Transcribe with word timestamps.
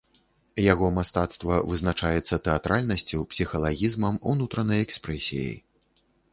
Яго 0.71 0.87
мастацтва 0.95 1.59
вызначаецца 1.73 2.41
тэатральнасцю, 2.49 3.19
псіхалагізмам, 3.35 4.21
унутранай 4.35 4.79
экспрэсіяй. 4.89 5.55